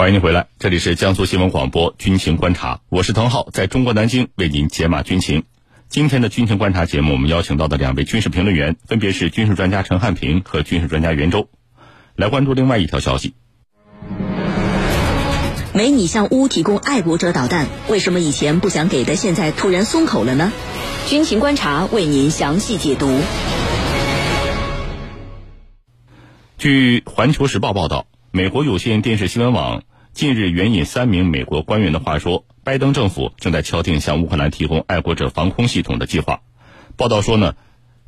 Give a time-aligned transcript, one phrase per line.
[0.00, 5.44] 欢迎您回来，这里是江苏新闻广播军情观察，我是滕浩，在中国南京为您解码军情。
[5.90, 11.50] 今天的军情观察节目，我们邀请到的两位军事评论员分别是军事专家陈汉平和军事专家袁周，
[12.16, 13.34] 来关注另外一条消息。
[15.74, 20.50] 美拟向乌提供爱国者导弹，为什么以前不想给的，现在突然松口了呢？
[21.08, 23.20] 军情观察为您详细解读。
[26.56, 29.82] 据《环球时报》报道，美国有线电视新闻网
[30.12, 32.44] 近日援引三名美国官员的话说。
[32.62, 36.42] 拜登政府正在敲定向乌克兰提供爱国者防空系统的计划。
[36.94, 37.56] 报道说呢，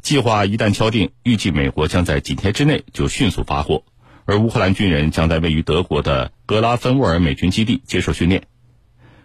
[0.02, 3.82] 计划一旦敲定，预计美国将在几天之内就迅速发货，
[4.26, 8.42] 而乌克兰军人将在位于德国的格拉芬沃尔美军基地接受训练。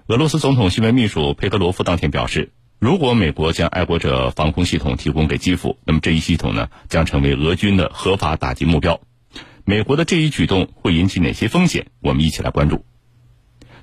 [0.08, 9.02] 俄罗斯总统新闻秘书佩格罗夫当天表示，如果美国将爱国者防空系统提供给基辅，那么这一系统呢将成为俄军的合法打击目标。
[9.70, 11.88] 美国的这一举动会引起哪些风险？
[12.02, 12.86] 我们一起来关注。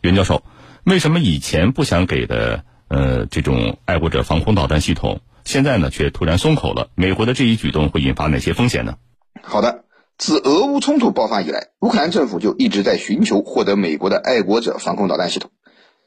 [0.00, 0.42] 袁教授。
[0.84, 6.88] 为什么以前不想给的呃这种爱国者防空导弹系统，现在呢却突然松口了？
[6.94, 8.96] 美国的这一举动会引发哪些风险呢？
[9.42, 9.84] 好的，
[10.16, 15.50] 自俄乌冲突爆发以来，乌克兰政府就一直在寻求获得美国的爱国者防空导弹系统，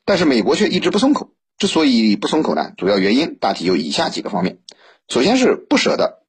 [0.05, 1.29] 但是美国却一直不松口。
[1.59, 4.57] 之所以不松口呢，主要原因大体有以下几个方面：
[5.07, 6.23] 首先是不舍得，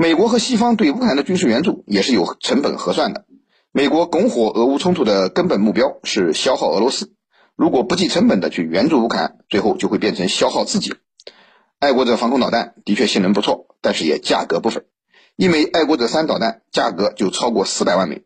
[0.00, 3.24] 美国和西方对乌克兰的军事援助也是有成本核算的。
[3.72, 7.14] 美国拱火俄乌冲突的根本目标是消耗俄罗斯。
[7.56, 10.94] 如果不计成本的去援助乌克兰，最后就会变成消耗自己。
[11.80, 14.82] 爱国者防空导弹的确性能不错，但是也价格不菲，
[15.34, 18.22] 一枚爱国者三导弹价格就超过四百万美。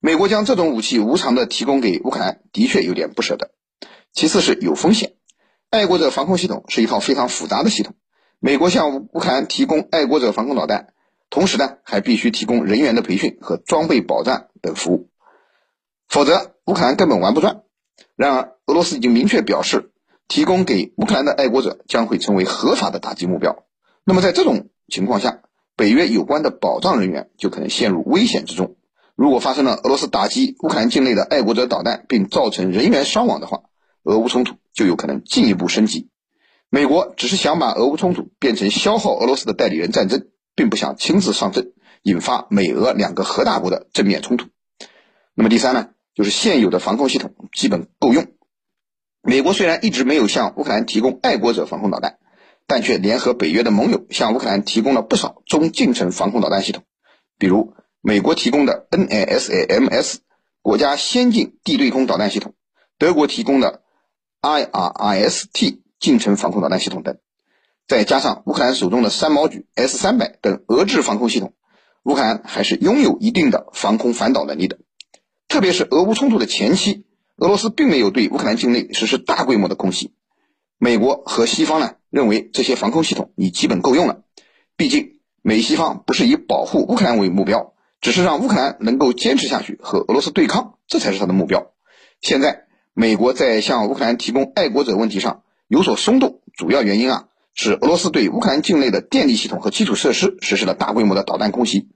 [0.00, 3.52] 美国将这种武器无偿的提供给乌克兰，的确有点不舍得。
[4.12, 5.14] 其次是有风险，
[5.70, 7.94] 爱国者防空系统是一套非常复杂的系统，
[8.40, 10.88] 美国向乌克兰提供爱国者防空导弹，
[11.30, 15.08] 同时呢还必须提供人员的培训和装备保障等服务，
[16.08, 17.62] 否则乌克兰根本玩不转。
[18.16, 19.90] 然而，俄罗斯已经明确表示，
[20.26, 23.64] 提供给乌克兰的爱国者将会成为合法的打击目标。
[24.04, 25.42] 那么，在这种情况下，
[25.76, 28.76] 北约有关的保障人员就可能陷入危险之中。
[29.14, 33.62] 如果发生了俄罗斯打击乌克兰境内的爱国者导弹，并造成人员伤亡的话，
[34.04, 36.08] 俄乌冲突就有可能进一步升级。
[36.70, 40.28] 美国只是想把俄乌冲突变成消耗俄罗斯的代理人战争，
[40.58, 44.48] 并不想亲自上阵，引发美俄两个核大国的正面冲突。
[45.34, 45.90] 那么，第三呢？
[46.16, 48.26] 就是现有的防空系统基本够用。
[49.22, 52.18] 美国虽然一直没有向乌克兰提供爱国者防空导弹，
[52.66, 56.82] 但却联合北约的盟友向乌克兰提供了不少中近程防空导弹系统，
[57.38, 60.16] 比如美国提供的 NASAMS
[60.60, 62.54] 国家先进地对空导弹系统，
[62.98, 63.82] 德国提供的
[64.42, 67.16] IRIS-T 近程防空导弹系统等，
[67.88, 71.54] 再加上乌克兰手中的三毛榉 S-300 等俄制防空系统，
[72.02, 74.78] 乌克兰还是拥有一定的防空反导能力的。
[75.48, 77.06] 特别是俄乌冲突的前期，
[77.36, 80.12] 俄罗斯并没有对乌克兰境内实施大规模的空袭。
[80.76, 84.20] 美国和西方呢认为这些防空系统已基本够用了。
[84.76, 87.72] 毕竟美西方不是以保护乌克兰为目标，
[88.02, 91.72] 只是让乌克兰能够坚持下去和俄罗斯对抗，这才是他的目标。
[92.20, 97.28] 现在美国在向乌克兰提供爱国者问题上有所松动，主要原因啊
[97.58, 101.88] 是俄罗斯对乌克兰境内的电力系统和基础设施实施了大规模的导弹空袭。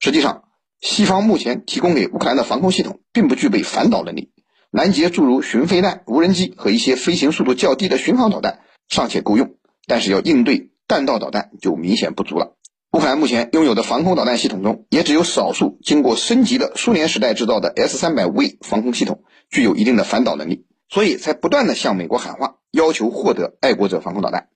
[0.00, 0.42] 实际上。
[0.80, 4.32] 西方目前提供给乌克兰的防空系统并不具备反导能力，
[4.70, 9.54] 拦截诸如巡飞弹、无人机和一些飞行速度较低的巡航导弹尚且够用，
[9.86, 12.56] 但是要应对弹道导弹就明显不足了。
[12.92, 24.48] 乌克兰目前拥有的防空导弹系统中，也只有少数经过升级的苏联时代制造的 S-300V 防空系统具有一定的反导能力，所以才不断的向美国喊话，要求获得爱国者防空导弹。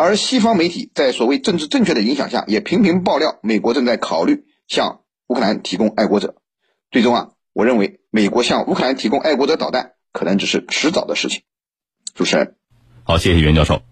[0.00, 5.00] 而西方媒体在所谓政治正确的影响下，也频频爆料美国正在考虑向。
[5.26, 6.36] 乌克兰提供爱国者，
[6.92, 11.42] 最终啊，我认为美国向乌克兰提供爱国者导弹可能只是迟早的事情。
[12.14, 12.54] 主持人，
[13.02, 13.82] 好，谢谢袁教授。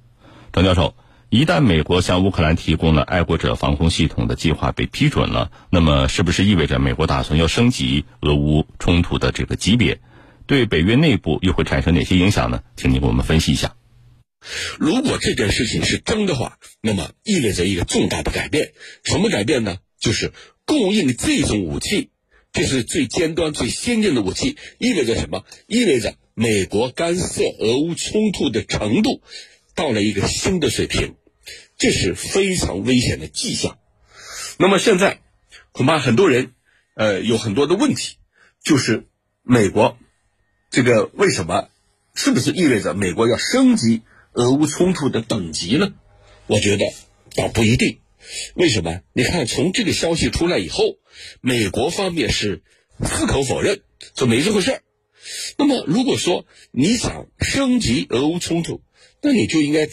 [0.53, 0.95] 张教授，
[1.29, 10.01] 一旦美国向乌克兰提供了爱国者防空系统的计划被批准了，那么是不是意味着美国打算要升级俄乌冲突的这个级别？
[10.47, 12.63] 对北约内部又会产生哪些影响呢？
[12.77, 13.75] 请您给我们分析一下。
[14.79, 18.73] 如果这件事情是真的话，那么意味着一个重大的改变。
[19.05, 19.79] 什么改变呢？
[19.99, 20.33] 就是。
[20.69, 22.11] 供应这种武器，
[22.53, 25.45] 这是最尖端、最先进的武器，意味着什么？
[25.69, 29.23] 意味着美国干涉俄乌冲突的程度
[29.77, 31.15] 到了一个新的水平，
[31.79, 33.79] 这是非常危险的迹象。
[34.59, 35.21] 那么现在，
[35.71, 36.51] 恐怕很多人，
[36.97, 38.17] 呃，有很多的问题，
[38.61, 39.07] 就是
[39.45, 39.97] 美国
[40.69, 41.69] 这个为什么？
[42.17, 44.03] 是不是意味着美国要升级
[44.37, 45.95] 俄乌冲突的等级呢？
[46.47, 46.85] 我觉得
[47.35, 48.01] 倒不一定。
[48.55, 49.01] 为什么？
[49.15, 50.99] 你看，从这个消息出来以后，
[51.41, 52.63] 美国方面是
[53.01, 53.81] 矢口否认，
[54.15, 54.83] 说没这回事儿。
[55.57, 58.83] 那么，如果说你想升级俄乌冲突，
[59.23, 59.89] 那你就应该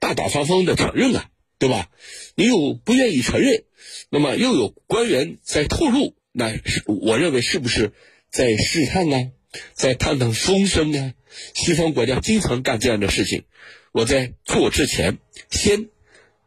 [0.00, 1.30] 大大方方的承认啊，
[1.60, 1.90] 对吧？
[2.34, 3.62] 你又不愿意承认，
[4.08, 7.92] 那么又有官员在透露，那是我认为是不是
[8.30, 9.30] 在试探啊，
[9.74, 11.14] 在探探风声呢？
[11.54, 13.44] 西方国家经常干这样的事情。
[13.92, 15.18] 我在做之前，
[15.50, 15.88] 先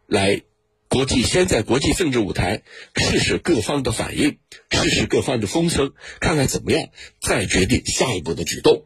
[0.07, 0.41] 来
[0.87, 2.63] 国际，先在国际政治舞台
[2.95, 4.37] 试试各方的反应，
[4.69, 6.89] 试试各方的风声，看看怎么样，
[7.21, 8.85] 再决定下一步的举动。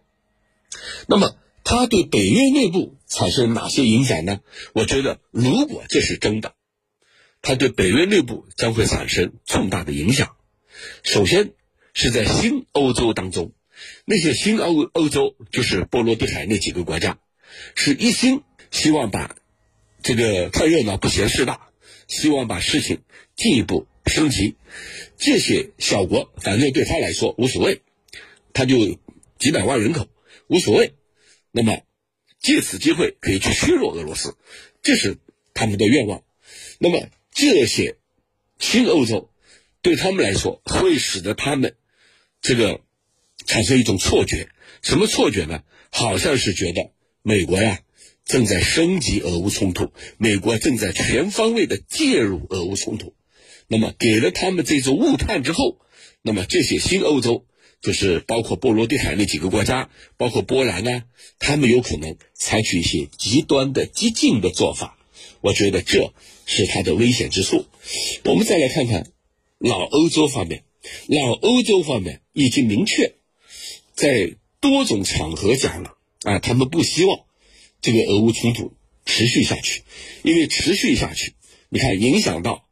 [1.07, 4.39] 那么，它对北约内部产生哪些影响呢？
[4.73, 6.53] 我觉得，如果这是真的，
[7.41, 10.35] 它对北约内部将会产生重大的影响。
[11.03, 11.51] 首先
[11.93, 13.51] 是在新欧洲当中，
[14.06, 17.19] 那些新欧欧洲就是波罗的海那几个国家，
[17.75, 18.41] 是一心。
[18.69, 19.38] 希望把
[20.03, 21.69] 这个看热闹不嫌事大，
[22.09, 23.01] 希望把事情
[23.38, 24.57] 进一步升级。
[25.18, 27.81] 这些小国反正对他来说无所谓，
[28.51, 29.00] 他就
[29.39, 30.09] 几百万人口
[30.47, 30.95] 无所谓。
[31.51, 31.81] 那么
[32.41, 34.35] 借此机会可以去削弱俄罗斯，
[34.83, 35.18] 这是
[35.53, 36.21] 他们的愿望。
[36.77, 37.95] 那么这些
[38.59, 39.31] 新欧洲
[39.81, 41.73] 对他们来说会使得他们
[42.41, 42.81] 这个
[43.47, 44.49] 产生一种错觉，
[44.83, 45.63] 什么错觉呢？
[45.89, 46.91] 好像是觉得
[47.23, 47.79] 美国呀。
[48.25, 53.13] 正在升级俄乌冲突，美国正在全方位的介入俄乌冲突，
[53.69, 55.79] 那么给了他们这种误判之后，
[56.21, 57.45] 那么这些新欧洲，
[57.81, 61.03] 就是包括波罗的海那几个国家，包括波兰呢，
[61.39, 64.97] 他们有可能采取一些极端的激进的做法，
[65.39, 66.13] 我觉得这
[66.45, 67.65] 是它的危险之处。
[68.25, 69.07] 我们再来看看
[69.57, 70.65] 老欧洲方面，
[71.07, 73.13] 老欧洲方面已经明确
[73.97, 77.21] 在多种场合讲了啊，他们不希望。
[77.81, 78.73] 这个俄乌冲突
[79.05, 79.81] 持续下去，
[80.21, 81.33] 因为持续下去，
[81.69, 82.67] 你看影响到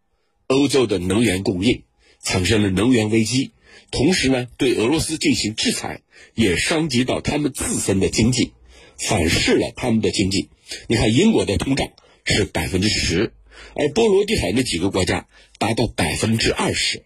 [0.45, 1.81] 欧洲的能源供应，
[2.21, 3.51] 产生了能源危机。
[3.89, 6.01] 同时呢，对俄罗斯进行制裁，
[6.35, 8.51] 也伤及到他们自身的经济，
[8.99, 10.49] 反噬了他们的经济。
[10.87, 11.91] 你看英国的通胀
[12.23, 13.33] 是百分之十，
[13.73, 15.27] 而波罗的海那几个国家
[15.57, 17.03] 达到百分之二十。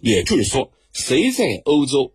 [0.00, 2.14] 也就是说，谁在欧洲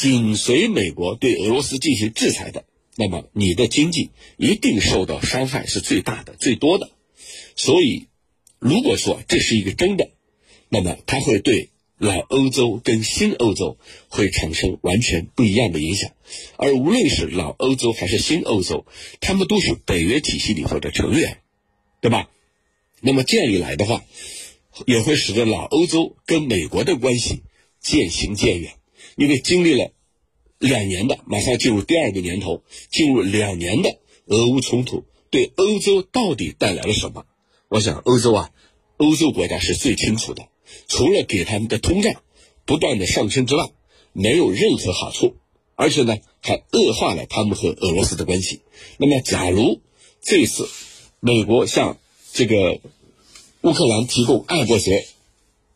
[0.00, 2.64] 紧随美国对俄罗斯进行制裁的？
[2.94, 6.92] 那么你的经济一定受到伤害是最大的、最多的，
[7.56, 8.06] 所以
[8.60, 10.10] 如果说这是一个真的，
[10.68, 16.12] 那么它会对老欧洲跟新欧洲会产生完全不一样的影响。
[16.56, 18.86] 而无论是老欧洲还是新欧洲，
[19.18, 21.38] 他们都是北约体系里头的成员，
[22.00, 22.30] 对吧？
[23.00, 24.04] 那么这样一来的话，
[24.86, 27.42] 也会使得老欧洲跟美国的关系
[27.80, 28.74] 渐行渐远，
[29.18, 29.90] 因为经历了。
[30.60, 37.26] 两年的，马上进入第二个年头，进入两年的俄乌冲突，对欧洲到底带来了什么？
[37.68, 38.50] 我想，欧洲啊，
[38.96, 40.48] 欧洲国家是最清楚的。
[40.88, 42.12] 除了给他们的通胀
[42.64, 43.70] 不断的上升之外，
[44.12, 45.36] 没有任何好处，
[45.76, 48.62] 而且呢，还恶化了他们和俄罗斯的关系。
[48.96, 49.80] 那么，假如
[50.20, 50.68] 这次
[51.20, 51.98] 美国向
[52.32, 52.80] 这个
[53.60, 54.90] 乌克兰提供爱国者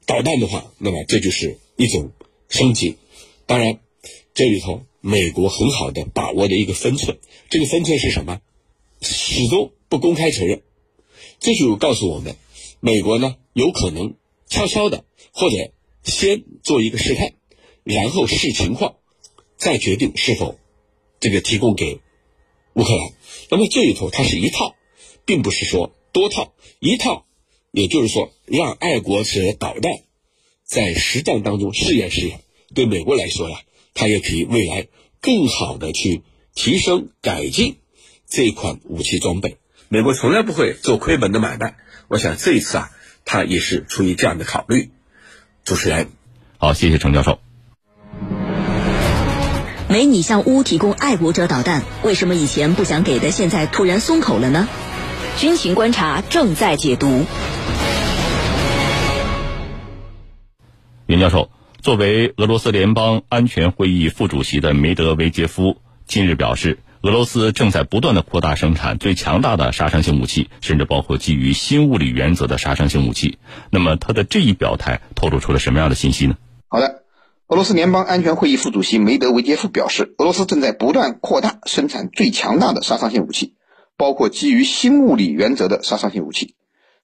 [0.06, 2.10] 导弹的话，那么这就是一种
[2.48, 2.96] 升级。
[3.46, 3.80] 当然。
[4.34, 7.18] 这里头，美国很好的把握的一个分寸，
[7.50, 8.40] 这个分寸是什么？
[9.02, 10.62] 始终不公开承认，
[11.38, 12.34] 这就告诉我们，
[12.80, 14.14] 美国呢有可能
[14.48, 15.70] 悄悄的，或者
[16.02, 17.34] 先做一个试探，
[17.84, 18.96] 然后视情况，
[19.58, 20.58] 再决定是否
[21.20, 22.00] 这个提供给
[22.72, 23.12] 乌克兰。
[23.50, 24.74] 那么这里头它是一套，
[25.26, 27.26] 并不是说多套，一套，
[27.70, 29.92] 也就是说让爱国者导弹
[30.64, 32.40] 在实战当中试验试验。
[32.74, 33.58] 对美国来说呀。
[33.94, 34.86] 它也可以未来
[35.20, 36.22] 更好的去
[36.54, 37.76] 提升改进
[38.26, 39.58] 这一款武器装备。
[39.90, 41.76] 美国从来不会做亏本的买卖，
[42.08, 42.90] 我想这一次啊，
[43.26, 44.90] 它也是出于这样的考虑。
[45.62, 46.08] 主持人，
[46.56, 47.38] 好，谢谢程教授。
[49.90, 54.66] 美你向乌提供爱国者导弹，为什么以前不想给的，现在突然松口了呢？
[55.36, 57.26] 军情观察正在解读。
[61.04, 61.50] 袁教授。
[61.82, 73.38] 作为俄罗斯联邦安全会议副主席的梅德韦杰夫近日表示，俄罗斯正在不断的扩大生产最强大的杀伤性武器，甚至包括基于新物理原则的杀伤性武器。
[73.68, 76.36] 那么，他的这一表态透露出了什么样的信息呢？
[76.68, 77.02] 好的，
[77.48, 83.54] 俄罗斯联邦安全会议副主席梅德韦杰夫表示，俄罗斯正在不断扩大生产最强大的杀伤性武器，
[83.96, 86.54] 包括基于新物理原则的杀伤性武器。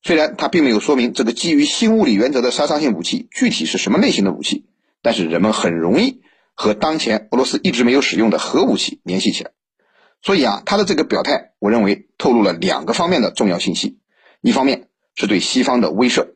[0.02, 4.64] 虽然他并没有说明这个基于新物理原则的杀伤性武器具体是什么类型的武器，
[5.02, 6.22] 但是人们很容易
[6.54, 9.50] 和当前俄罗斯一直没有使用的核武器联系起来。
[10.22, 13.98] 所以啊，他的这个表态，我认为透露了两个方面的重要信息：
[14.40, 16.28] 一方面是对西方的威慑。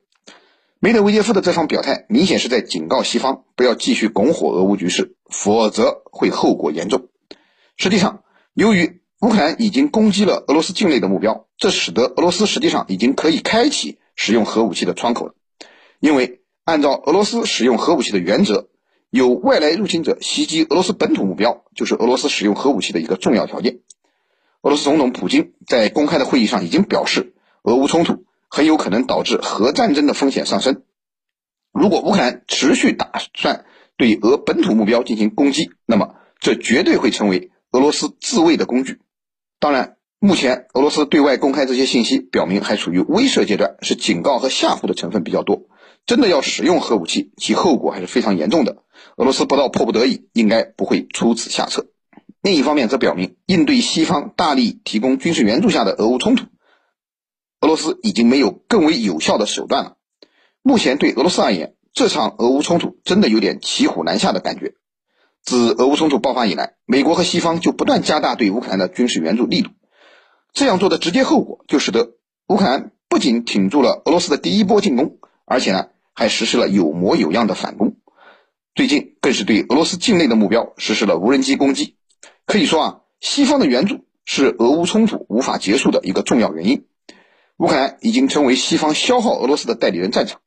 [0.78, 7.08] 梅德韦杰夫的这番表态，明显是在警告西方不要继续拱火俄乌局势，否则会后果严重。
[7.76, 15.34] 实际上，由于乌克兰已经攻击了俄罗斯境内的目标，这使得俄罗斯实际上已经可以开启使用核武器的窗口了。
[16.00, 18.68] 因为按照俄罗斯使用核武器的原则，
[19.10, 23.78] 有外来入侵者袭击俄罗斯本土目标，就是俄罗斯使用核武器的一个重要条件。
[24.62, 30.82] 俄罗斯总统普京在公开的会议上已经表示，俄乌冲突很有可能导致核战争的风险上升。
[31.70, 33.66] 如果乌克兰持续打算
[33.96, 38.98] 对俄本土目标进行攻击，那么这绝对会成为俄罗斯自卫的工具。
[39.60, 45.62] 当然，目前俄罗斯对外公开这些信息，表明还处于威慑阶段，是警告和吓唬的成分比较多。
[46.06, 48.84] 真的要使用核武器，其后果还是非常严重的。
[49.16, 51.88] 俄罗斯不到迫不得已，应该不会出此下策。
[52.40, 56.44] 另一方面，则表明应对西方大力提供军事援助下的俄乌冲突，
[57.60, 59.96] 俄罗斯已经没有更为有效的手段了。
[60.62, 64.74] 目前对俄罗斯而言，这场俄乌冲突真的有点骑虎难下的感觉。
[65.42, 69.70] 自俄乌冲突爆发以来，美国和西方就不断加大对乌克兰的军事援助力度。
[70.52, 72.14] 这样做的直接后果，就使得
[72.48, 77.96] 乌克兰不仅挺住了俄罗斯的第一波进攻，而且呢，还实施了有模有样的反攻。
[78.74, 81.96] 最近更是对俄罗斯境内的目标实施了无人机攻击。
[82.46, 86.86] 可以说啊，西方的援助是俄乌冲突无法结束的一个重要原因。
[87.58, 90.40] 乌克兰已经成为西方消耗俄罗斯的代理人战场。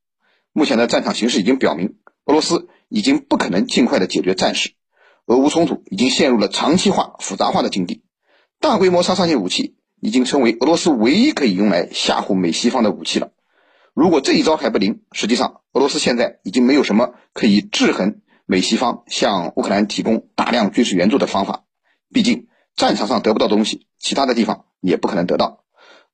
[0.53, 1.95] 目前的战场形势已经表明，
[2.25, 4.73] 俄罗斯已经不可能尽快的解决战事。
[5.25, 8.03] 俄乌冲突已经陷入了长期化、复杂化的境地，
[8.59, 13.31] 大规模杀伤性武器已经成为俄罗斯唯一可以用来吓唬美西方的武器了。
[13.93, 21.63] 如果这一招还不灵，实际上俄罗斯现在已经没有什么可以制衡美西方向乌克兰提供大量军事援助的方法。
[22.13, 25.63] 毕竟战场上得不到东西，其他的地方也不可能得到。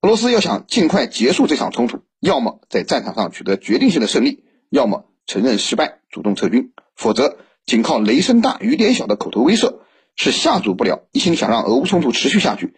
[0.01, 7.37] 俄罗斯要想尽快结束这场冲突，要么在战场上取得决定性的胜利，要么承认失败，主动撤军，否则。
[7.63, 9.81] 仅靠雷声大雨点小的口头威慑
[10.15, 12.73] 是吓阻不了一心想让俄乌冲突持续下去、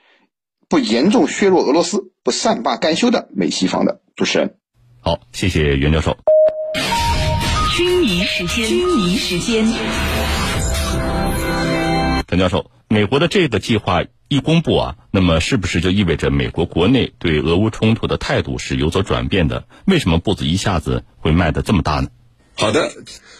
[0.74, 4.56] 不严重削弱俄罗斯、不善罢甘休的美西方的主持人。
[5.01, 6.18] 好，谢谢袁教授。
[7.77, 9.68] 军迷时间，军迷时间。
[12.27, 19.65] 陈教授，美国的这个计划一公布啊，那么是不是就意味着美国国内对俄乌冲突的态度是有所转变的？
[19.86, 22.08] 为什么步子一下子会迈得这么大呢？
[22.56, 22.89] 好的，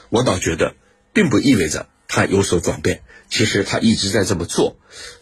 [0.10, 0.76] 我倒觉得。
[1.14, 4.78] 并不意味着他有所转变，其实他一直在这么做。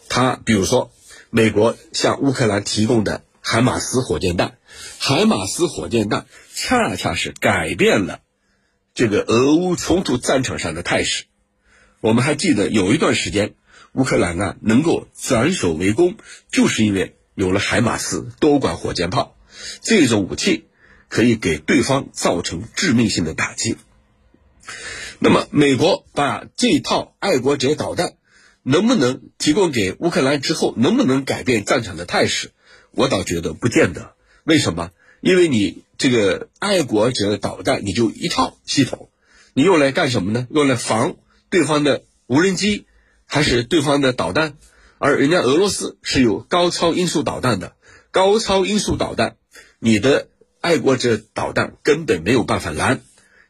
[0.10, 0.92] 他比如说，
[1.34, 4.58] 美国向乌克兰提供的海马斯火箭弹，
[5.00, 8.20] 海马斯火箭弹恰恰是改变了
[8.94, 11.24] 这个俄乌冲突战场上的态势。
[12.02, 13.54] 我们还记得有一段时间，
[13.94, 16.18] 乌克兰啊能够斩首为攻，
[16.52, 19.38] 就是因为有了海马斯多管火箭炮，
[19.82, 20.66] 这种武器
[21.08, 23.78] 可以给对方造成致命性的打击。
[25.20, 28.16] 那么，美国把这套爱国者导弹
[28.64, 32.52] 能不能提供给乌克兰之后，能不能改变战场的态势？
[32.92, 34.14] 我倒觉得不见得。
[34.44, 34.92] 为什么？
[35.22, 39.10] 因为你这个爱国者导弹，你就一套系统，
[39.54, 40.48] 你用来干什么呢？
[40.52, 41.16] 用来防
[41.50, 42.86] 对方的无人机，
[43.26, 44.58] 还是对方的导弹？
[44.98, 47.74] 而人家俄罗斯是有高超音速导弹的，
[48.12, 49.38] 高超音速导弹，
[49.80, 50.28] 你的
[50.60, 53.02] 爱国者导弹根本没有办法拦。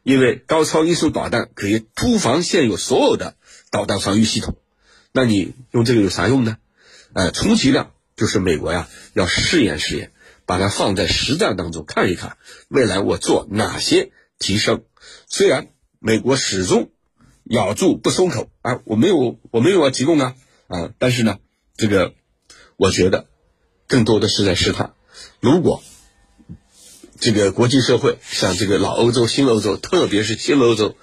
[0.02, 3.36] 因为高超音速导弹可以突防现有所有的
[3.70, 4.56] 导弹防御系统，
[5.12, 6.56] 那你用这个有啥用呢？
[7.12, 10.12] 呃，充其量就是美国呀要试验试验，
[10.46, 12.36] 把它放在实战当中看一看，
[12.68, 14.84] 未来我做哪些提升。
[15.28, 16.90] 虽然美国始终
[17.44, 20.34] 咬住不松口啊，我没有我没有要提供啊
[20.68, 21.38] 啊，但是呢，
[21.76, 22.14] 这个
[22.76, 23.26] 我觉得
[23.86, 24.94] 更多的是在试探，
[25.40, 25.82] 如果。
[27.20, 30.96] 这个国际社会像这个老欧洲、新欧洲，特别是新欧洲，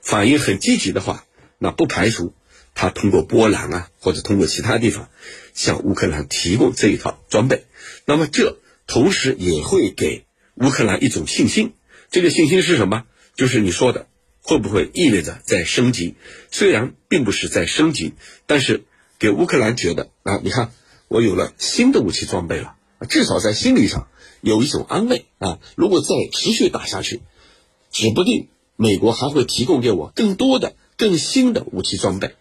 [0.00, 1.24] 反应很积极的话，
[1.58, 2.32] 那不排除
[2.74, 5.08] 他通过波兰啊，或者通过其他地方
[5.54, 7.64] 向乌克兰提供这一套装备。
[8.04, 11.72] 那么这同时也会给乌克兰一种信心。
[12.10, 13.04] 这个信心是什么？
[13.36, 14.06] 就是你说的，
[14.42, 16.14] 会不会意味着在升级？
[16.50, 18.12] 虽然并不是在升级，
[18.46, 18.84] 但是
[19.18, 20.72] 给乌克兰觉得啊，你看
[21.08, 22.76] 我有了新的武器装备了，
[23.08, 24.08] 至少在心理上。
[24.40, 25.58] 有一种安慰啊！
[25.74, 27.22] 如果再持续打下去，
[27.90, 32.34] 指不定美国还会提供给我更多的、更新的武器装备。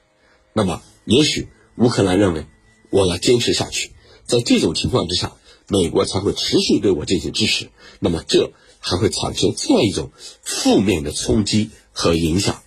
[0.54, 2.46] 那么，也许乌克兰认为
[2.90, 3.92] 我要坚持下去，
[4.26, 5.32] 在这种情况之下，
[5.68, 7.70] 美国才会持续对我进行支持。
[8.00, 12.62] 那么，这还会产生这样一种负面的冲击和影响。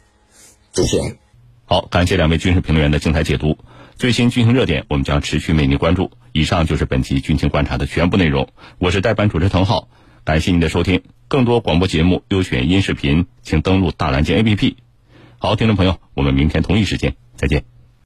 [0.73, 1.19] 主持人，
[1.65, 3.57] 好，感谢两位军事评论员的精彩解读。
[3.97, 6.11] 最新军情热点，我们将持续为您关注。
[6.33, 8.49] 以上就是本期军情观察的全部内容。
[8.79, 9.89] 我是代班主持滕浩。
[10.23, 11.03] 感谢您的收听。
[11.29, 14.75] 更多广播节目、优选音视频，请登录大蓝鲸 APP。
[15.39, 17.76] 好，听众朋友，我们明天同一时间再见。